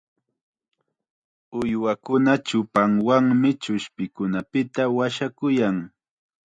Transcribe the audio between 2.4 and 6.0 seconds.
chupanwanmi chuspikunapita washakuyan.